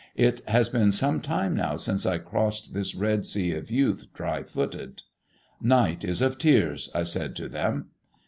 [0.15, 4.41] It has been some time now since I crossed this red sea of youth dry
[4.41, 5.03] footed.
[5.61, 7.89] "Night is of tears," I said to them.